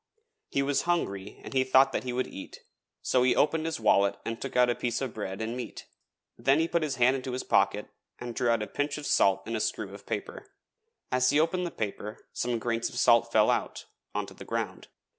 [0.49, 2.61] He was hungry and he thought he would eat,
[3.03, 5.85] so he opened his wallet and took out a piece of bread and meat,
[6.39, 9.45] then he put his hand into his pocket and drew out a pinch of salt
[9.45, 10.47] in a screw of paper.
[11.11, 13.85] As he opened the paper some grains of salt fell out,
[14.15, 14.87] on to the ground.